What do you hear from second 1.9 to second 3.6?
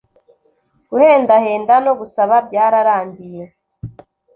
gusaba byararangiye